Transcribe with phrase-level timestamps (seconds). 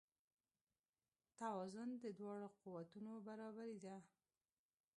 [1.39, 3.97] توازن د دواړو قوتونو برابري ده.